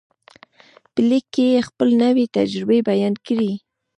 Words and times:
په 0.93 0.99
لیک 1.09 1.25
کې 1.33 1.43
یې 1.51 1.65
خپلې 1.67 1.95
نوې 2.03 2.25
تجربې 2.37 2.79
بیان 2.89 3.13
کړې 3.25 3.51